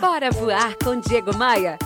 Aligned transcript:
Bora 0.00 0.30
voar 0.30 0.76
com 0.76 1.00
Diego 1.00 1.34
Maia. 1.34 1.78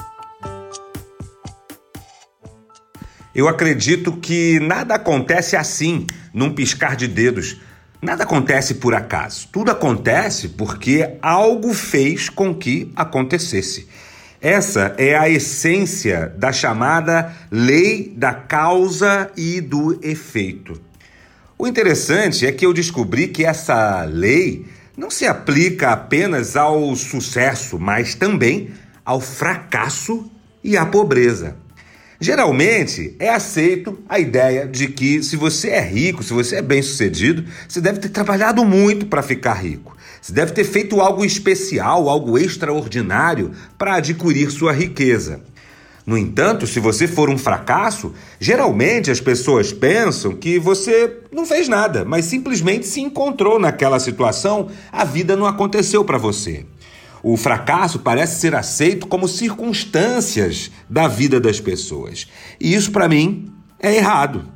Eu 3.33 3.47
acredito 3.47 4.17
que 4.17 4.59
nada 4.59 4.97
acontece 4.97 5.57
assim, 5.57 6.09
num 6.35 6.53
piscar 6.53 6.97
de 6.97 7.07
dedos. 7.07 7.61
Nada 8.03 8.25
acontece 8.25 8.75
por 8.75 8.95
acaso. 8.95 9.49
Tudo 9.53 9.71
acontece 9.71 10.49
porque 10.49 11.19
algo 11.23 11.73
fez 11.73 12.29
com 12.29 12.53
que 12.53 12.91
acontecesse. 12.97 13.87
Essa 14.41 14.93
é 14.99 15.17
a 15.17 15.29
essência 15.29 16.35
da 16.37 16.53
chamada 16.53 17.33
lei 17.49 18.13
da 18.17 18.35
causa 18.35 19.31
e 19.37 19.61
do 19.61 20.01
efeito. 20.03 20.81
O 21.57 21.65
interessante 21.65 22.45
é 22.45 22.51
que 22.51 22.67
eu 22.67 22.73
descobri 22.73 23.29
que 23.29 23.45
essa 23.45 24.03
lei 24.05 24.67
não 24.97 25.11
se 25.11 25.27
aplica 25.27 25.91
apenas 25.91 26.57
ao 26.57 26.95
sucesso, 26.97 27.79
mas 27.79 28.15
também 28.15 28.71
ao 29.05 29.21
fracasso 29.21 30.31
e 30.63 30.77
à 30.77 30.85
pobreza. 30.85 31.57
Geralmente 32.21 33.17
é 33.19 33.31
aceito 33.31 33.99
a 34.07 34.19
ideia 34.19 34.67
de 34.67 34.89
que 34.89 35.23
se 35.23 35.37
você 35.37 35.71
é 35.71 35.81
rico, 35.81 36.23
se 36.23 36.35
você 36.35 36.57
é 36.57 36.63
bem-sucedido, 36.63 37.45
você 37.67 37.81
deve 37.81 37.99
ter 37.99 38.11
trabalhado 38.11 38.63
muito 38.63 39.07
para 39.07 39.23
ficar 39.23 39.55
rico. 39.55 39.97
Você 40.21 40.35
deve 40.35 40.53
ter 40.53 40.65
feito 40.65 41.01
algo 41.01 41.25
especial, 41.25 42.11
algo 42.11 42.39
extraordinário 42.39 43.53
para 43.79 43.95
adquirir 43.95 44.51
sua 44.51 44.71
riqueza. 44.71 45.41
No 46.11 46.19
entanto, 46.19 46.67
se 46.67 46.81
você 46.81 47.07
for 47.07 47.31
um 47.31 47.39
fracasso, 47.39 48.13
geralmente 48.41 49.13
as 49.13 49.21
pessoas 49.21 49.73
pensam 49.73 50.35
que 50.35 50.59
você 50.59 51.19
não 51.31 51.47
fez 51.47 51.69
nada, 51.69 52.05
mas 52.05 52.25
simplesmente 52.25 52.85
se 52.85 53.01
encontrou 53.01 53.61
naquela 53.61 54.01
situação, 54.01 54.67
a 54.91 55.05
vida 55.05 55.37
não 55.37 55.47
aconteceu 55.47 56.05
para 56.05 56.19
você. 56.19 56.67
O 57.23 57.37
fracasso 57.37 58.01
parece 58.01 58.41
ser 58.41 58.57
aceito 58.57 59.07
como 59.07 59.29
circunstâncias 59.29 60.73
da 60.89 61.07
vida 61.07 61.39
das 61.39 61.61
pessoas. 61.61 62.27
E 62.61 62.75
isso, 62.75 62.91
para 62.91 63.09
mim, 63.09 63.49
é 63.79 63.95
errado. 63.95 64.49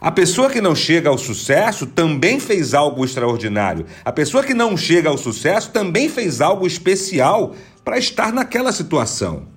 A 0.00 0.10
pessoa 0.10 0.48
que 0.48 0.62
não 0.62 0.74
chega 0.74 1.10
ao 1.10 1.18
sucesso 1.18 1.84
também 1.84 2.40
fez 2.40 2.72
algo 2.72 3.04
extraordinário. 3.04 3.84
A 4.02 4.12
pessoa 4.12 4.42
que 4.42 4.54
não 4.54 4.78
chega 4.78 5.10
ao 5.10 5.18
sucesso 5.18 5.72
também 5.72 6.08
fez 6.08 6.40
algo 6.40 6.66
especial 6.66 7.54
para 7.84 7.98
estar 7.98 8.32
naquela 8.32 8.72
situação. 8.72 9.52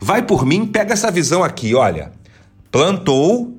Vai 0.00 0.22
por 0.22 0.44
mim, 0.44 0.66
pega 0.66 0.92
essa 0.92 1.10
visão 1.10 1.42
aqui, 1.42 1.74
olha. 1.74 2.12
Plantou, 2.70 3.56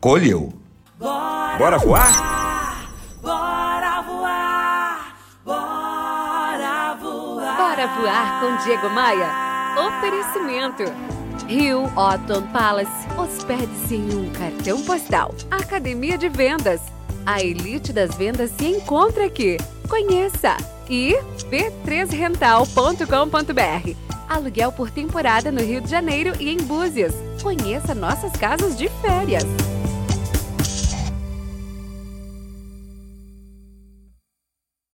colheu. 0.00 0.52
Bora, 0.98 1.58
Bora 1.58 1.78
voar? 1.78 2.92
Bora 3.22 3.86
voar 7.86 8.40
com 8.40 8.56
Diego 8.64 8.90
Maia? 8.90 9.28
Oferecimento. 9.86 10.82
Rio 11.46 11.84
Otton 11.96 12.42
Palace. 12.52 12.90
Hospede-se 13.16 13.94
em 13.94 14.12
um 14.14 14.28
cartão 14.30 14.82
postal. 14.82 15.32
Academia 15.50 16.18
de 16.18 16.28
Vendas. 16.28 16.82
A 17.24 17.42
elite 17.42 17.92
das 17.92 18.14
vendas 18.14 18.50
se 18.52 18.66
encontra 18.66 19.26
aqui. 19.26 19.56
Conheça! 19.88 20.56
E 20.88 21.16
b3rental.com.br. 21.50 24.15
Aluguel 24.28 24.72
por 24.72 24.90
temporada 24.90 25.50
no 25.50 25.60
Rio 25.60 25.80
de 25.80 25.90
Janeiro 25.90 26.32
e 26.40 26.50
em 26.50 26.58
Búzios. 26.58 27.14
Conheça 27.42 27.94
nossas 27.94 28.32
casas 28.32 28.76
de 28.76 28.88
férias. 29.00 29.44